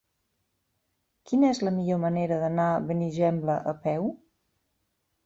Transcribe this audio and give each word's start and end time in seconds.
Quina 1.31 1.51
és 1.55 1.61
la 1.67 1.73
millor 1.75 1.99
manera 2.05 2.39
d'anar 2.45 2.65
a 2.71 2.79
Benigembla 2.87 3.59
a 3.73 3.75
peu? 3.85 4.09